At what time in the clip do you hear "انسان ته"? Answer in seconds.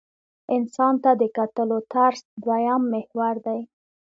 0.55-1.11